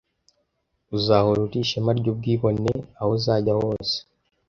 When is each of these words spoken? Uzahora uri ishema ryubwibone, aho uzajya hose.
Uzahora 0.95 1.39
uri 1.41 1.57
ishema 1.63 1.91
ryubwibone, 1.99 2.71
aho 2.99 3.09
uzajya 3.17 3.53
hose. 3.61 3.95